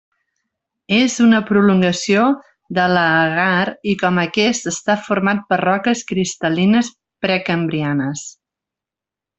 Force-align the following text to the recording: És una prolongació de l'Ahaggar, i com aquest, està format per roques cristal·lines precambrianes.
És 0.99 1.17
una 1.25 1.41
prolongació 1.49 2.23
de 2.79 2.85
l'Ahaggar, 2.93 3.75
i 3.93 3.95
com 4.05 4.19
aquest, 4.25 4.67
està 4.75 4.99
format 5.11 5.47
per 5.53 5.63
roques 5.65 6.03
cristal·lines 6.13 6.91
precambrianes. 7.27 8.27